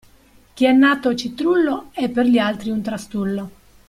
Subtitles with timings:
[0.55, 3.51] Chi è nato citrullo è per gli altri un trastullo.